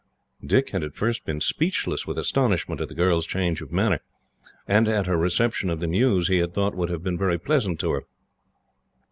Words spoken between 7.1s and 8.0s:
very pleasant to